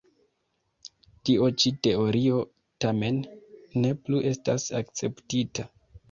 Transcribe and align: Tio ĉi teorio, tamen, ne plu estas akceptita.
Tio 1.29 1.49
ĉi 1.63 1.71
teorio, 1.87 2.39
tamen, 2.85 3.19
ne 3.83 3.91
plu 4.07 4.23
estas 4.31 4.65
akceptita. 4.81 5.67